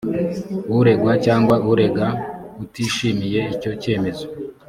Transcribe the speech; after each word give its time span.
uregwa 0.79 1.13
cyangwa 1.25 1.55
urega 1.71 2.07
utishimiye 2.63 3.39
icyo 3.53 3.71
cyemezo 3.81 4.25